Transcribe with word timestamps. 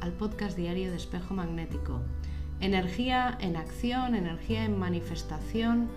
al 0.00 0.12
podcast 0.12 0.56
diario 0.56 0.88
de 0.92 0.96
Espejo 0.96 1.34
Magnético. 1.34 2.00
Energía 2.60 3.36
en 3.40 3.56
acción, 3.56 4.14
energía 4.14 4.64
en 4.64 4.78
manifestación, 4.78 5.88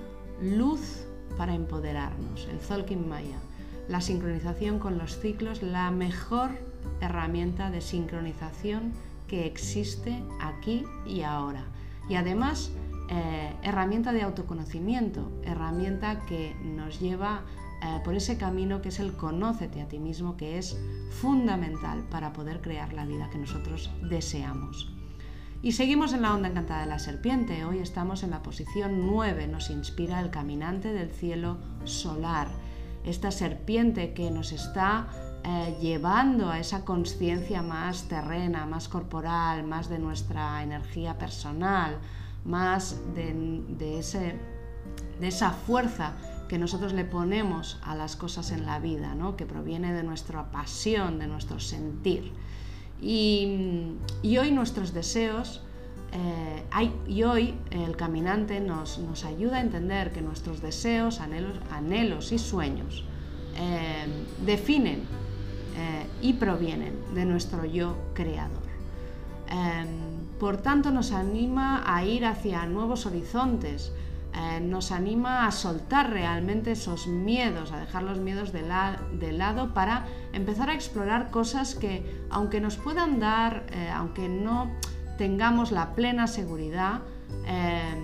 luz 0.42 1.06
para 1.38 1.54
empoderarnos. 1.54 2.48
El 2.52 2.60
Zolkin 2.60 3.08
Maya. 3.08 3.38
La 3.88 4.02
sincronización 4.02 4.80
con 4.80 4.98
los 4.98 5.20
ciclos, 5.20 5.62
la 5.62 5.92
mejor 5.92 6.50
herramienta 7.02 7.70
de 7.70 7.82
sincronización 7.82 8.94
que 9.28 9.46
existe 9.46 10.24
aquí 10.42 10.84
y 11.06 11.22
ahora. 11.22 11.64
Y 12.10 12.16
además, 12.16 12.72
eh, 13.10 13.54
herramienta 13.62 14.12
de 14.12 14.24
autoconocimiento, 14.24 15.32
herramienta 15.44 16.22
que 16.26 16.56
nos 16.64 17.00
lleva 17.00 17.42
eh, 17.82 18.00
por 18.04 18.16
ese 18.16 18.38
camino 18.38 18.82
que 18.82 18.90
es 18.90 19.00
el 19.00 19.14
conócete 19.14 19.82
a 19.82 19.88
ti 19.88 20.00
mismo, 20.00 20.38
que 20.38 20.58
es 20.58 20.78
fundamental 21.20 22.04
para 22.10 22.32
poder 22.32 22.62
crear 22.62 22.94
la 22.94 23.06
vida 23.06 23.30
que 23.32 23.40
nosotros 23.40 23.90
deseamos. 24.10 24.92
Y 25.64 25.74
seguimos 25.74 26.14
en 26.14 26.24
la 26.24 26.34
onda 26.34 26.50
encantada 26.50 26.82
de 26.82 26.88
la 26.88 26.98
serpiente. 26.98 27.66
Hoy 27.66 27.78
estamos 27.80 28.24
en 28.24 28.32
la 28.32 28.42
posición 28.42 29.06
9. 29.06 29.48
Nos 29.48 29.70
inspira 29.70 30.20
el 30.20 30.32
caminante 30.32 30.92
del 30.92 31.12
cielo 31.12 31.58
solar. 31.84 32.48
Esta 33.04 33.30
serpiente 33.30 34.14
que 34.14 34.32
nos 34.32 34.52
está 34.52 35.08
eh, 35.44 35.76
llevando 35.80 36.50
a 36.50 36.60
esa 36.60 36.84
conciencia 36.84 37.62
más 37.62 38.04
terrena, 38.04 38.66
más 38.66 38.88
corporal, 38.88 39.64
más 39.64 39.90
de 39.90 40.00
nuestra 40.00 40.64
energía 40.64 41.18
personal, 41.18 42.00
más 42.44 43.00
de, 43.16 44.00
ese, 44.00 44.40
de 45.20 45.28
esa 45.28 45.52
fuerza 45.52 46.14
que 46.52 46.58
nosotros 46.58 46.92
le 46.92 47.06
ponemos 47.06 47.80
a 47.82 47.96
las 47.96 48.18
cosas 48.18 48.52
en 48.52 48.66
la 48.66 48.78
vida, 48.78 49.16
¿no? 49.16 49.38
que 49.38 49.46
proviene 49.46 49.94
de 49.94 50.04
nuestra 50.04 50.52
pasión, 50.52 51.18
de 51.18 51.26
nuestro 51.26 51.62
sentir. 51.62 52.34
Y, 53.02 53.96
hoy 54.38 54.52
nuestros 54.52 54.94
deseos, 54.94 55.62
eh, 56.12 56.90
y 57.08 57.24
hoy 57.24 57.54
el 57.70 57.96
caminante 57.96 58.60
nos, 58.60 59.00
ayuda 59.24 59.60
a 59.60 59.62
entender 59.62 60.12
que 60.12 60.22
nuestros 60.22 60.62
deseos, 60.62 61.22
anhelos, 61.22 61.58
anhelos 61.72 62.34
y 62.34 62.38
sueños 62.38 63.06
eh, 63.56 64.08
definen 64.46 65.04
eh, 65.78 66.06
y 66.22 66.34
provienen 66.34 67.00
de 67.16 67.24
nuestro 67.24 67.64
yo 67.64 67.96
creador. 68.14 68.60
por 70.38 70.58
tanto, 70.58 70.92
nos 70.92 71.14
anima 71.14 71.82
a 71.86 72.04
ir 72.04 72.26
hacia 72.26 72.66
nuevos 72.66 73.06
horizontes, 73.06 73.94
eh, 74.34 74.62
nos 74.62 74.92
anima 74.94 75.46
a 75.46 75.52
soltar 75.52 76.10
realmente 76.10 76.72
esos 76.72 77.06
miedos, 77.08 77.74
a 77.74 77.80
dejar 77.80 78.04
los 78.04 78.20
miedos 78.20 78.54
de, 78.54 78.62
lado 79.34 79.74
para 79.74 80.06
empezar 80.32 80.70
a 80.70 80.74
explorar 80.74 81.32
cosas 81.32 81.76
que, 81.76 82.06
aunque 82.30 82.62
nos 82.62 82.78
puedan 82.78 83.20
dar, 83.20 83.66
eh, 83.72 83.90
aunque 83.94 84.30
no 84.30 84.72
tengamos 85.18 85.72
la 85.72 85.94
plena 85.96 86.28
seguridad, 86.28 87.02
eh, 87.46 87.96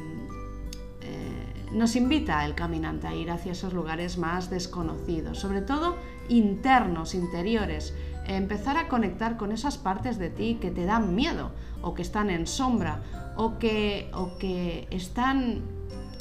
nos 1.71 1.95
invita 1.95 2.45
el 2.45 2.55
caminante 2.55 3.07
a 3.07 3.15
ir 3.15 3.29
hacia 3.29 3.51
esos 3.51 3.73
lugares 3.73 4.17
más 4.17 4.49
desconocidos, 4.49 5.39
sobre 5.39 5.61
todo 5.61 5.95
internos, 6.29 7.13
interiores, 7.13 7.93
empezar 8.25 8.77
a 8.77 8.87
conectar 8.87 9.37
con 9.37 9.51
esas 9.51 9.77
partes 9.77 10.17
de 10.17 10.29
ti 10.29 10.57
que 10.61 10.71
te 10.71 10.85
dan 10.85 11.15
miedo 11.15 11.51
o 11.81 11.93
que 11.93 12.01
están 12.01 12.29
en 12.29 12.47
sombra 12.47 13.01
o 13.35 13.59
que, 13.59 14.09
o 14.13 14.37
que 14.37 14.87
están 14.91 15.61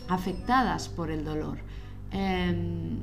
afectadas 0.08 0.88
por 0.88 1.10
el 1.10 1.24
dolor, 1.24 1.58
em, 2.10 2.98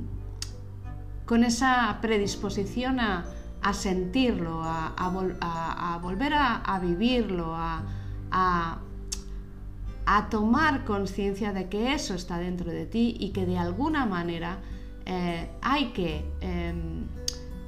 con 1.26 1.44
esa 1.44 1.98
predisposición 2.00 3.00
a, 3.00 3.24
sentirlo, 3.72 4.60
a, 4.62 5.98
volver 6.02 6.34
a, 6.34 6.78
vivirlo, 6.82 7.54
a, 7.56 8.78
tomar 10.30 10.84
conciencia 10.84 11.52
de 11.52 11.68
que 11.70 11.94
eso 11.94 12.14
está 12.14 12.38
dentro 12.38 12.70
de 12.70 12.84
ti 12.84 13.16
y 13.18 13.30
que 13.30 13.46
de 13.46 13.56
alguna 13.56 14.04
manera 14.04 14.58
eh, 15.06 15.48
hay 15.62 15.92
que 15.92 16.24
em, 16.40 17.06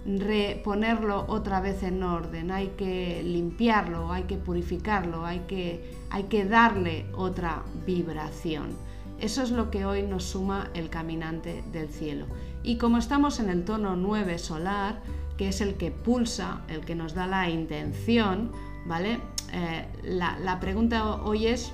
reponerlo 0.07 1.25
otra 1.29 1.61
vez 1.61 1.83
en 1.83 2.03
orden, 2.03 2.51
hay 2.51 2.69
que 2.77 3.23
limpiarlo, 3.25 4.13
hay 4.13 4.25
que 4.25 4.37
purificarlo, 4.37 5.27
hay 5.27 5.41
que, 5.41 5.95
hay 6.11 6.25
que 6.25 6.45
darle 6.45 7.07
otra 7.15 7.63
vibración. 7.85 8.77
Eso 9.21 9.43
es 9.43 9.51
lo 9.51 9.71
que 9.71 9.87
hoy 9.87 10.03
nos 10.03 10.25
suma 10.25 10.71
el 10.75 10.91
caminante 10.91 11.65
del 11.73 11.89
cielo. 11.89 12.27
Y 12.63 12.77
como 12.77 12.99
estamos 12.99 13.41
en 13.41 13.49
el 13.49 13.65
tono 13.65 13.97
9 13.97 14.39
solar, 14.39 15.01
que 15.37 15.49
es 15.49 15.61
el 15.61 15.75
que 15.75 15.91
pulsa, 15.91 16.63
el 16.69 16.81
que 16.81 16.95
nos 16.95 17.15
da 17.15 17.27
la 17.27 17.49
intención, 17.49 18.53
¿vale? 18.87 19.21
Eh, 19.53 19.87
la, 20.03 20.59
pregunta 20.61 21.17
hoy 21.23 21.47
es, 21.47 21.73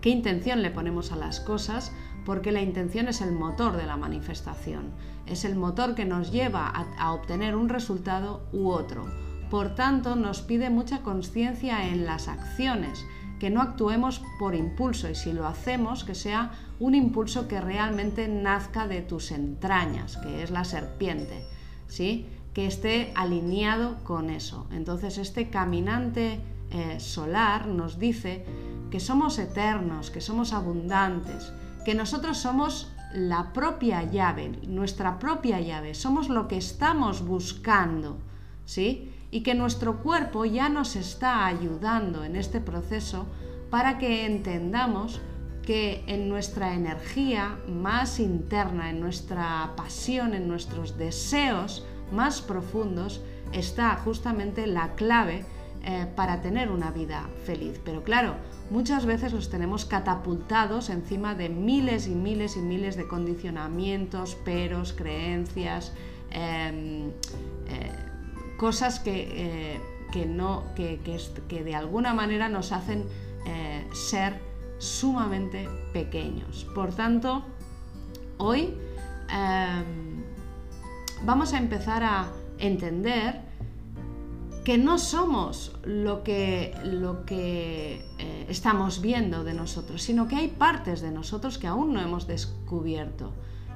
¿qué 0.00 0.10
intención 0.10 0.62
le 0.62 0.70
ponemos 0.70 1.12
a 1.12 1.16
las 1.16 1.40
cosas? 1.40 1.92
Porque 2.24 2.52
la 2.52 2.62
intención 2.62 3.08
es 3.08 3.20
el 3.20 3.32
motor 3.32 3.76
de 3.76 3.86
la 3.86 3.96
manifestación, 3.96 4.90
es 5.26 5.44
el 5.44 5.56
motor 5.56 5.94
que 5.94 6.04
nos 6.04 6.32
lleva 6.32 6.68
a 6.68 7.12
obtener 7.12 7.54
un 7.56 7.68
resultado 7.68 8.42
u 8.52 8.70
otro. 8.70 9.06
Por 9.50 9.74
tanto, 9.74 10.14
nos 10.14 10.42
pide 10.42 10.70
mucha 10.70 11.02
conciencia 11.02 11.88
en 11.88 12.06
las 12.06 12.28
acciones, 12.28 13.04
que 13.40 13.50
no 13.50 13.62
actuemos 13.62 14.22
por 14.38 14.54
impulso 14.54 15.08
y 15.08 15.16
si 15.16 15.32
lo 15.32 15.46
hacemos 15.48 16.04
que 16.04 16.14
sea 16.14 16.52
un 16.78 16.94
impulso 16.94 17.48
que 17.48 17.60
realmente 17.60 18.28
nazca 18.28 18.86
de 18.86 19.00
tus 19.00 19.32
entrañas, 19.32 20.18
que 20.18 20.42
es 20.42 20.50
la 20.50 20.64
serpiente, 20.64 21.42
¿sí? 21.88 22.26
que 22.52 22.66
esté 22.66 23.12
alineado 23.16 23.96
con 24.04 24.28
eso. 24.30 24.66
Entonces 24.70 25.18
este 25.18 25.48
caminante 25.48 26.40
eh, 26.70 27.00
solar 27.00 27.66
nos 27.66 27.98
dice 27.98 28.44
que 28.90 29.00
somos 29.00 29.38
eternos, 29.38 30.10
que 30.10 30.20
somos 30.20 30.52
abundantes, 30.52 31.52
que 31.84 31.94
nosotros 31.94 32.38
somos 32.38 32.92
la 33.14 33.52
propia 33.52 34.04
llave, 34.04 34.50
nuestra 34.66 35.18
propia 35.18 35.60
llave, 35.60 35.94
somos 35.94 36.28
lo 36.28 36.46
que 36.46 36.56
estamos 36.56 37.24
buscando, 37.24 38.18
¿sí? 38.66 39.10
Y 39.30 39.42
que 39.42 39.54
nuestro 39.54 40.02
cuerpo 40.02 40.44
ya 40.44 40.68
nos 40.68 40.96
está 40.96 41.46
ayudando 41.46 42.24
en 42.24 42.36
este 42.36 42.60
proceso 42.60 43.26
para 43.70 43.98
que 43.98 44.26
entendamos 44.26 45.20
que 45.62 46.02
en 46.06 46.28
nuestra 46.28 46.74
energía 46.74 47.58
más 47.68 48.18
interna, 48.18 48.90
en 48.90 49.00
nuestra 49.00 49.72
pasión, 49.76 50.34
en 50.34 50.48
nuestros 50.48 50.98
deseos 50.98 51.86
más 52.10 52.42
profundos, 52.42 53.20
está 53.52 53.94
justamente 53.96 54.66
la 54.66 54.94
clave 54.94 55.44
eh, 55.84 56.06
para 56.16 56.40
tener 56.40 56.70
una 56.70 56.90
vida 56.90 57.28
feliz. 57.44 57.80
Pero 57.84 58.02
claro, 58.02 58.34
muchas 58.70 59.06
veces 59.06 59.32
los 59.32 59.48
tenemos 59.48 59.84
catapultados 59.84 60.90
encima 60.90 61.34
de 61.34 61.48
miles 61.48 62.06
y 62.06 62.14
miles 62.14 62.56
y 62.56 62.60
miles 62.60 62.96
de 62.96 63.06
condicionamientos, 63.06 64.34
peros, 64.34 64.92
creencias, 64.92 65.92
em, 66.32 67.10
eh, 67.68 68.09
cosas 68.60 69.00
que, 69.00 69.80
eh, 70.12 70.26
no, 70.26 70.64
que, 70.76 71.64
de 71.64 71.74
alguna 71.74 72.12
manera 72.12 72.50
nos 72.50 72.72
hacen 72.72 73.06
eh, 73.46 73.88
ser 73.94 74.38
sumamente 74.76 75.66
pequeños. 75.94 76.66
Por 76.74 76.92
tanto, 76.92 77.42
hoy 78.36 78.74
em, 79.30 80.22
vamos 81.24 81.54
a 81.54 81.58
empezar 81.58 82.02
a 82.02 82.32
entender 82.58 83.40
que 84.62 84.76
no 84.76 84.98
somos 84.98 85.74
lo 85.84 86.22
que, 86.22 86.74
lo 86.84 87.24
que 87.24 88.04
eh, 88.18 88.46
estamos 88.50 89.00
viendo 89.00 89.42
de 89.42 89.54
nosotros, 89.54 90.02
sino 90.02 90.28
que 90.28 90.36
hay 90.36 90.48
partes 90.48 91.00
de 91.00 91.10
nosotros 91.10 91.56
que 91.56 91.66
aún 91.66 91.94
no 91.94 92.00
hemos 92.02 92.26
descubierto 92.26 93.32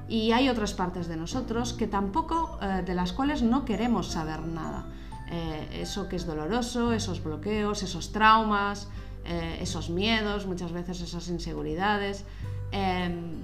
y 0.07 0.31
hay 0.31 0.49
otras 0.49 0.73
partes 0.73 1.07
de 1.07 1.17
nosotros 1.17 1.73
que 1.73 1.87
tampoco, 1.87 2.59
eh, 2.61 2.83
de 2.85 2.93
las 2.93 3.11
cuales 3.11 3.41
no 3.41 3.65
queremos 3.65 4.07
saber 4.07 4.41
nada. 4.41 4.85
Eh, 5.31 5.81
eso 5.81 6.07
que 6.07 6.15
es 6.15 6.27
doloroso, 6.27 6.91
esos 6.93 7.23
bloqueos, 7.23 7.81
esos 7.81 8.11
traumas, 8.11 8.87
eh, 9.25 9.57
esos 9.61 9.89
miedos, 9.89 10.45
muchas 10.45 10.71
veces 10.71 11.01
esas 11.01 11.27
inseguridades. 11.29 12.23
Em, 12.71 13.43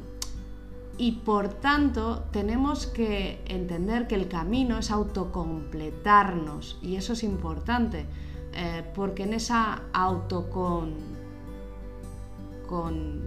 y 0.97 1.13
por 1.13 1.49
tanto 1.49 2.25
tenemos 2.31 2.85
que 2.85 3.41
entender 3.47 4.07
que 4.07 4.15
el 4.15 4.27
camino 4.27 4.77
es 4.77 4.91
autocompletarnos 4.91 6.77
y 6.83 6.95
eso 6.95 7.13
es 7.13 7.23
importante 7.23 8.05
porque 8.93 9.23
en 9.23 9.33
esa 9.33 9.83
autocon 9.93 10.93
con 12.67 13.21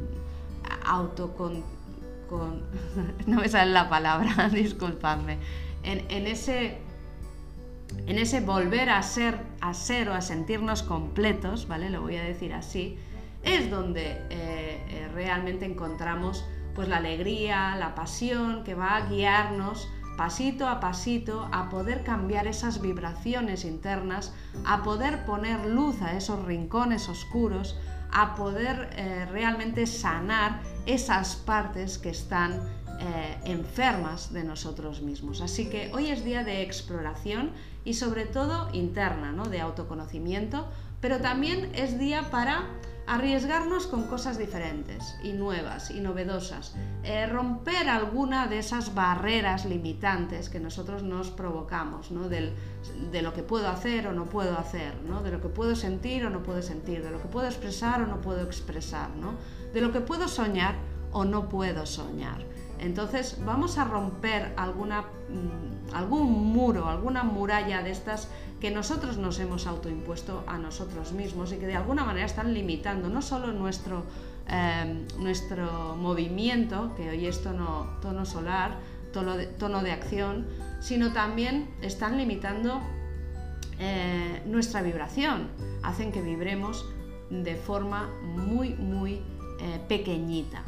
autocon 0.84 1.64
no 3.26 3.40
me 3.40 3.48
sale 3.48 3.72
la 3.72 3.88
palabra, 3.88 4.48
disculpadme, 4.52 5.38
en, 5.82 6.26
ese, 6.26 6.78
en 8.06 8.18
ese 8.18 8.40
volver 8.40 8.90
a 8.90 9.02
ser, 9.02 9.38
a 9.60 9.74
ser 9.74 10.08
o 10.08 10.14
a 10.14 10.20
sentirnos 10.20 10.82
completos, 10.82 11.68
¿vale? 11.68 11.90
Lo 11.90 12.00
voy 12.00 12.16
a 12.16 12.22
decir 12.22 12.54
así, 12.54 12.98
es 13.42 13.70
donde 13.70 14.12
eh, 14.30 14.82
eh, 14.88 15.08
realmente 15.14 15.66
encontramos 15.66 16.44
pues 16.74 16.88
la 16.88 16.96
alegría, 16.96 17.76
la 17.76 17.94
pasión 17.94 18.64
que 18.64 18.74
va 18.74 18.96
a 18.96 19.08
guiarnos 19.08 19.88
pasito 20.16 20.68
a 20.68 20.80
pasito 20.80 21.48
a 21.52 21.68
poder 21.68 22.04
cambiar 22.04 22.46
esas 22.46 22.80
vibraciones 22.80 23.64
internas, 23.64 24.32
a 24.64 24.82
poder 24.82 25.24
poner 25.24 25.66
luz 25.66 26.00
a 26.02 26.16
esos 26.16 26.44
rincones 26.44 27.08
oscuros, 27.08 27.76
a 28.14 28.34
poder 28.37 28.90
eh, 28.96 29.26
realmente 29.31 29.87
sanar 29.87 30.62
esas 30.87 31.37
partes 31.37 31.99
que 31.99 32.11
están 32.11 32.61
eh, 33.00 33.38
enfermas 33.44 34.32
de 34.32 34.44
nosotros 34.44 35.02
mismos. 35.02 35.40
Así 35.40 35.66
que 35.66 35.90
hoy 35.93 36.11
es 36.11 36.25
día 36.25 36.44
de 36.44 36.62
exploración 36.62 37.50
y 37.84 37.94
sobre 37.94 38.25
todo 38.25 38.70
interna, 38.72 39.32
¿no? 39.32 39.46
de 39.46 39.61
autoconocimiento, 39.61 40.69
pero 41.04 41.20
también 41.20 41.70
es 41.74 41.98
día 41.98 42.30
para 42.30 42.64
arriesgarnos 43.06 43.86
con 43.86 44.04
cosas 44.04 44.38
diferentes 44.38 45.16
y 45.22 45.34
nuevas 45.34 45.90
y 45.90 46.00
novedosas, 46.00 46.74
eh, 47.02 47.26
romper 47.26 47.90
alguna 47.90 48.46
de 48.46 48.60
esas 48.60 48.94
barreras 48.94 49.66
limitantes 49.66 50.48
que 50.48 50.60
nosotros 50.60 51.02
nos 51.02 51.28
provocamos, 51.28 52.10
¿no? 52.10 52.30
de 52.30 52.54
lo 53.20 53.34
que 53.34 53.42
puedo 53.42 53.68
hacer 53.68 54.06
o 54.06 54.14
no 54.14 54.24
puedo 54.24 54.58
hacer, 54.58 54.94
¿no? 55.06 55.22
de 55.22 55.32
lo 55.32 55.42
que 55.42 55.48
puedo 55.48 55.76
sentir 55.76 56.24
o 56.24 56.30
no 56.30 56.42
puedo 56.42 56.62
sentir, 56.62 57.04
de 57.04 57.10
lo 57.10 57.20
que 57.20 57.28
puedo 57.28 57.46
expresar 57.48 58.00
o 58.00 58.06
no 58.06 58.22
puedo 58.22 58.40
expresar, 58.40 59.10
¿no? 59.10 59.34
de 59.74 59.82
lo 59.82 59.92
que 59.92 60.00
puedo 60.00 60.26
soñar 60.26 60.74
o 61.12 61.26
no 61.26 61.50
puedo 61.50 61.84
soñar. 61.84 62.46
Entonces 62.78 63.38
vamos 63.44 63.78
a 63.78 63.84
romper 63.84 64.54
alguna, 64.56 65.02
mm, 65.02 65.94
algún 65.94 66.52
muro, 66.52 66.88
alguna 66.88 67.24
muralla 67.24 67.82
de 67.82 67.90
estas 67.90 68.28
que 68.60 68.70
nosotros 68.70 69.18
nos 69.18 69.38
hemos 69.40 69.66
autoimpuesto 69.66 70.44
a 70.46 70.58
nosotros 70.58 71.12
mismos 71.12 71.52
y 71.52 71.56
que 71.56 71.66
de 71.66 71.76
alguna 71.76 72.04
manera 72.04 72.26
están 72.26 72.54
limitando 72.54 73.08
no 73.08 73.20
solo 73.22 73.52
nuestro, 73.52 74.04
em, 74.48 75.06
nuestro 75.18 75.96
movimiento, 75.96 76.94
que 76.96 77.10
hoy 77.10 77.26
es 77.26 77.42
tono, 77.42 77.98
tono 78.00 78.24
solar, 78.24 78.78
tono 79.12 79.82
de, 79.82 79.92
acción, 79.92 80.46
sino 80.80 81.12
también 81.12 81.68
están 81.82 82.16
limitando 82.16 82.80
eh, 83.78 84.42
nuestra 84.46 84.82
vibración, 84.82 85.48
hacen 85.82 86.10
que 86.10 86.20
vibremos 86.20 86.84
de 87.30 87.54
forma 87.56 88.10
muy, 88.22 88.70
muy 88.70 89.20
eh, 89.60 89.80
pequeñita. 89.88 90.62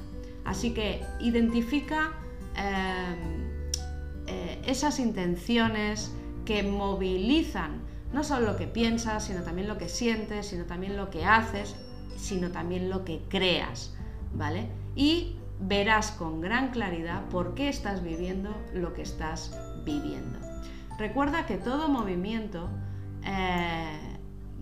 Así 0.45 0.73
que 0.73 1.03
identifica 1.21 2.13
em, 2.55 3.47
eh, 4.27 4.63
esas 4.65 5.01
intenciones 5.01 6.13
que 6.47 6.63
movilizan 6.63 7.83
no 8.13 8.25
solo 8.25 8.47
lo 8.47 8.57
que 8.57 8.67
piensas, 8.67 9.25
sino 9.25 9.43
también 9.43 9.69
lo 9.69 9.77
que 9.77 9.91
sientes, 9.91 10.47
sino 10.47 10.65
también 10.65 10.97
lo 10.97 11.11
que 11.11 11.27
haces, 11.27 11.77
sino 12.17 12.51
también 12.51 12.89
lo 12.89 13.05
que 13.05 13.21
creas, 13.29 13.95
¿vale? 14.33 14.69
Y 14.95 15.37
verás 15.61 16.13
con 16.13 16.41
gran 16.41 16.71
claridad 16.71 17.29
por 17.29 17.55
qué 17.55 17.69
estás 17.69 18.03
viviendo 18.03 18.57
lo 18.73 18.95
que 18.95 19.03
estás 19.03 19.59
viviendo. 19.85 20.39
Recuerda 20.99 21.45
que 21.45 21.57
todo 21.57 21.89
movimiento 21.89 22.71
eh, 23.25 23.99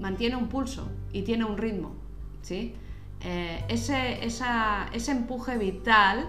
mantiene 0.01 0.37
un 0.37 0.49
pulso 0.49 0.91
y 1.13 1.23
tiene 1.23 1.45
un 1.45 1.57
ritmo, 1.57 1.95
¿sí? 2.43 2.75
Eh, 3.21 3.65
ese, 3.69 4.25
ese 4.25 5.11
empuje 5.13 5.57
vital, 5.59 6.29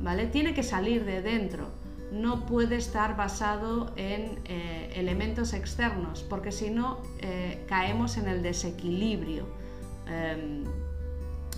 ¿vale? 0.00 0.26
Tiene 0.26 0.54
que 0.54 0.62
salir 0.62 1.04
de 1.04 1.20
dentro 1.20 1.81
no 2.12 2.44
puede 2.44 2.76
estar 2.76 3.16
basado 3.16 3.92
en 3.96 4.38
eh, 4.44 4.92
elementos 4.96 5.54
externos, 5.54 6.22
porque 6.28 6.52
si 6.52 6.70
no 6.70 6.98
eh, 7.20 7.64
caemos 7.66 8.18
en 8.18 8.28
el 8.28 8.42
desequilibrio. 8.42 9.46
Em, 10.06 10.64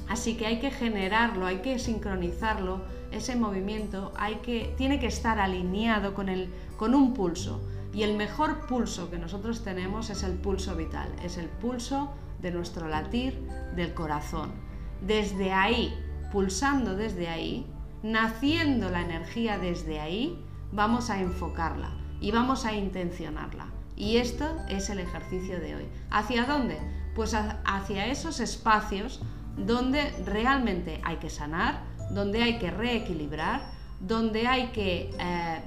así 0.08 0.36
que 0.36 0.46
hay 0.46 0.60
que 0.60 0.70
generarlo, 0.70 1.46
hay 1.46 1.58
que 1.58 1.78
sincronizarlo, 1.80 2.82
ese 3.10 3.34
movimiento 3.34 4.12
hay 4.16 4.36
que, 4.36 4.74
tiene 4.76 5.00
que 5.00 5.06
estar 5.08 5.40
alineado 5.40 6.14
con, 6.14 6.28
el, 6.28 6.48
con 6.76 6.94
un 6.94 7.14
pulso. 7.14 7.60
Y 7.92 8.02
el 8.02 8.16
mejor 8.16 8.66
pulso 8.66 9.10
que 9.10 9.18
nosotros 9.18 9.64
tenemos 9.64 10.10
es 10.10 10.22
el 10.22 10.34
pulso 10.34 10.76
vital, 10.76 11.08
es 11.24 11.36
el 11.36 11.48
pulso 11.48 12.12
de 12.40 12.52
nuestro 12.52 12.88
latir 12.88 13.40
del 13.74 13.92
corazón. 13.94 14.52
Desde 15.00 15.52
ahí, 15.52 15.94
pulsando 16.32 16.96
desde 16.96 17.28
ahí, 17.28 17.66
naciendo 18.02 18.90
la 18.90 19.00
energía 19.00 19.58
desde 19.58 20.00
ahí, 20.00 20.43
vamos 20.74 21.08
a 21.08 21.20
enfocarla 21.20 21.90
y 22.20 22.32
vamos 22.32 22.64
a 22.64 22.74
intencionarla. 22.74 23.66
Y 23.96 24.16
esto 24.16 24.44
es 24.68 24.90
el 24.90 24.98
ejercicio 24.98 25.60
de 25.60 25.76
hoy. 25.76 25.86
¿Hacia 26.10 26.44
dónde? 26.44 26.78
Pues 27.14 27.34
hacia 27.64 28.06
esos 28.06 28.40
espacios 28.40 29.22
donde 29.56 30.10
realmente 30.24 31.00
hay 31.04 31.16
que 31.16 31.30
sanar, 31.30 31.80
donde 32.10 32.42
hay 32.42 32.58
que 32.58 32.70
reequilibrar, 32.70 33.62
donde 34.00 34.48
hay 34.48 34.68
que 34.68 35.14
eh, 35.18 35.62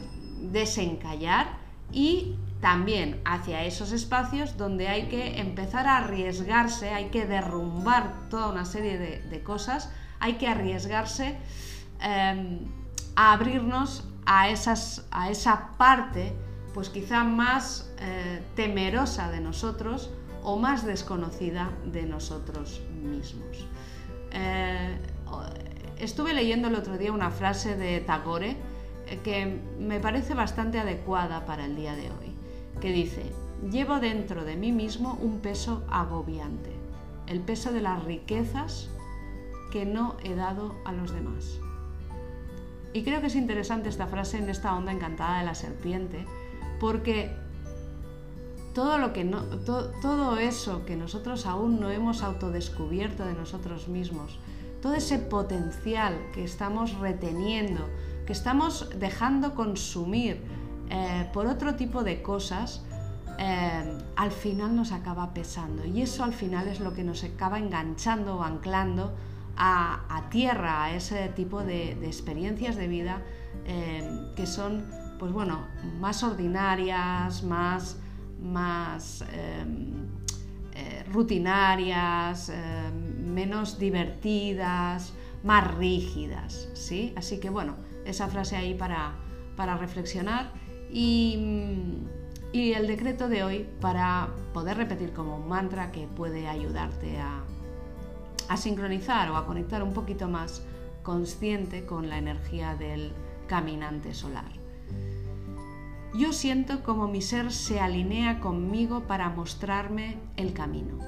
desencallar 0.51 1.57
y 1.91 2.35
también 2.59 3.21
hacia 3.23 3.63
esos 3.63 3.91
espacios 3.93 4.57
donde 4.57 4.89
hay 4.89 5.07
que 5.07 5.39
empezar 5.39 5.87
a 5.87 5.97
arriesgarse, 5.97 6.89
hay 6.89 7.09
que 7.09 7.25
derrumbar 7.25 8.29
toda 8.29 8.49
una 8.49 8.65
serie 8.65 8.97
de, 8.97 9.43
cosas, 9.43 9.91
hay 10.19 10.33
que 10.33 10.47
arriesgarse 10.47 11.37
em, 12.01 12.59
a 13.15 13.33
abrirnos 13.33 14.03
a, 14.27 14.43
a 15.11 15.29
esa 15.29 15.69
parte, 15.77 16.33
pues 16.73 16.89
quizá 16.89 17.23
más 17.23 17.89
eh, 17.99 18.43
temerosa 18.55 19.31
de 19.31 19.39
nosotros 19.39 20.11
o 20.43 20.57
más 20.57 20.85
desconocida 20.85 21.71
de 21.85 22.03
nosotros 22.03 22.81
mismos. 23.01 23.65
Eh, 24.31 24.97
estuve 25.97 26.33
leyendo 26.33 26.67
el 26.67 26.75
otro 26.75 26.97
día 26.97 27.11
una 27.11 27.31
frase 27.31 27.75
de 27.75 28.01
Tagore 28.01 28.57
eh, 29.07 29.19
que 29.23 29.59
me 29.79 29.99
parece 29.99 30.33
bastante 30.33 30.79
adecuada 30.79 31.45
para 31.45 31.65
el 31.65 31.75
día 31.75 31.95
de 31.95 32.11
hoy, 32.11 32.35
que 32.81 32.91
dice, 32.91 33.31
llevo 33.71 33.99
dentro 33.99 34.43
de 34.43 34.57
mí 34.57 34.73
mismo 34.73 35.17
un 35.21 35.39
peso 35.39 35.83
agobiante, 35.89 36.71
el 37.27 37.39
peso 37.39 37.71
de 37.71 37.81
las 37.81 38.03
riquezas 38.03 38.89
que 39.71 39.85
no 39.85 40.17
he 40.23 40.35
dado 40.35 40.75
a 40.85 40.91
los 40.91 41.13
demás. 41.13 41.59
Y 42.97 43.03
creo 43.03 43.21
que 43.21 43.27
es 43.27 43.35
interesante 43.35 43.89
esta 43.89 44.07
frase 44.07 44.39
en 44.39 44.49
esta 44.49 44.75
onda 44.75 44.91
encantada 44.91 45.37
de 45.37 45.45
la 45.45 45.53
serpiente, 45.53 46.25
porque 46.79 47.29
todo, 48.73 48.97
lo 48.97 49.13
que 49.13 49.23
no, 49.23 49.43
todo 49.43 50.39
eso 50.39 50.83
que 50.83 50.95
nosotros 50.95 51.45
aún 51.45 51.79
no 51.79 51.91
hemos 51.91 52.23
autodescubierto 52.23 53.23
de 53.23 53.35
nosotros 53.35 53.87
mismos, 53.87 54.39
todo 54.81 54.95
ese 54.95 55.19
potencial 55.19 56.17
que 56.33 56.43
estamos 56.43 56.97
reteniendo, 56.97 57.87
que 58.25 58.33
estamos 58.33 58.89
dejando 58.97 59.53
consumir 59.53 60.41
eh, 60.89 61.29
por 61.33 61.45
otro 61.45 61.75
tipo 61.75 62.03
de 62.03 62.23
cosas, 62.23 62.81
eh, 63.37 63.95
al 64.15 64.31
final 64.31 64.75
nos 64.75 64.91
acaba 64.91 65.35
pesando. 65.35 65.85
Y 65.85 66.01
eso 66.01 66.23
al 66.23 66.33
final 66.33 66.67
es 66.67 66.79
lo 66.79 66.95
que 66.95 67.03
nos 67.03 67.23
acaba 67.23 67.59
enganchando 67.59 68.37
o 68.37 68.41
anclando 68.41 69.13
a, 69.57 70.27
tierra, 70.29 70.85
a 70.85 70.95
ese 70.95 71.29
tipo 71.29 71.63
de, 71.63 71.91
experiencias 72.05 72.75
de 72.75 72.87
vida 72.87 73.21
eh, 73.65 74.31
que 74.35 74.45
son, 74.45 74.85
pues 75.19 75.31
bueno, 75.31 75.67
más 75.99 76.23
ordinarias, 76.23 77.43
más, 77.43 77.97
más 78.41 79.23
em, 79.33 80.07
eh, 80.73 81.03
rutinarias, 81.11 82.49
em, 82.49 83.33
menos 83.33 83.79
divertidas, 83.79 85.13
más 85.43 85.75
rígidas, 85.75 86.69
¿sí? 86.73 87.13
Así 87.15 87.39
que 87.39 87.49
bueno, 87.49 87.75
esa 88.05 88.27
frase 88.27 88.55
ahí 88.55 88.73
para, 88.73 89.13
para 89.55 89.77
reflexionar 89.77 90.51
y, 90.91 91.37
y 92.53 92.73
el 92.73 92.87
decreto 92.87 93.27
de 93.27 93.43
hoy 93.43 93.67
para 93.81 94.29
poder 94.53 94.77
repetir 94.77 95.13
como 95.13 95.37
un 95.37 95.47
mantra 95.47 95.91
que 95.91 96.07
puede 96.07 96.47
ayudarte 96.47 97.17
a 97.17 97.43
a 98.49 98.57
sincronizar 98.57 99.29
o 99.31 99.37
a 99.37 99.45
conectar 99.45 99.83
un 99.83 99.93
poquito 99.93 100.27
más 100.27 100.63
consciente 101.03 101.85
con 101.85 102.09
la 102.09 102.17
energía 102.17 102.75
del 102.75 103.13
caminante 103.47 104.13
solar. 104.13 104.51
Yo 106.13 106.33
siento 106.33 106.83
como 106.83 107.07
mi 107.07 107.21
ser 107.21 107.51
se 107.51 107.79
alinea 107.79 108.39
conmigo 108.39 109.03
para 109.07 109.29
mostrarme 109.29 110.17
el 110.35 110.53
camino. 110.53 110.99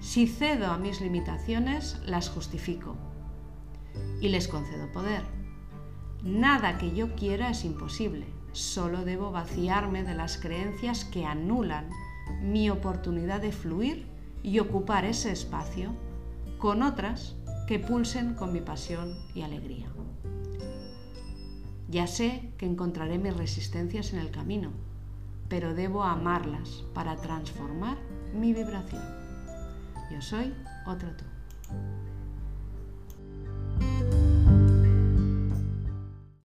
Si 0.00 0.26
cedo 0.26 0.70
a 0.70 0.78
mis 0.78 1.00
limitaciones, 1.00 2.00
las 2.06 2.28
justifico 2.28 2.96
y 4.20 4.28
les 4.28 4.48
concedo 4.48 4.92
poder. 4.92 5.22
Nada 6.22 6.78
que 6.78 6.94
yo 6.94 7.14
quiera 7.16 7.50
es 7.50 7.64
imposible, 7.64 8.26
solo 8.52 9.04
debo 9.04 9.32
vaciarme 9.32 10.04
de 10.04 10.14
las 10.14 10.38
creencias 10.38 11.04
que 11.04 11.24
anulan 11.24 11.90
mi 12.42 12.70
oportunidad 12.70 13.40
de 13.40 13.52
fluir 13.52 14.06
y 14.42 14.58
ocupar 14.58 15.04
ese 15.04 15.32
espacio 15.32 15.94
con 16.64 16.82
otras 16.82 17.36
que 17.66 17.78
pulsen 17.78 18.32
con 18.32 18.50
mi 18.50 18.62
pasión 18.62 19.18
y 19.34 19.42
alegría. 19.42 19.86
Ya 21.90 22.06
sé 22.06 22.54
que 22.56 22.64
encontraré 22.64 23.18
mis 23.18 23.36
resistencias 23.36 24.14
en 24.14 24.20
el 24.20 24.30
camino, 24.30 24.70
pero 25.50 25.74
debo 25.74 26.04
amarlas 26.04 26.82
para 26.94 27.16
transformar 27.16 27.98
mi 28.32 28.54
vibración. 28.54 29.02
Yo 30.10 30.22
soy 30.22 30.54
otro 30.86 31.10
tú. 31.14 31.26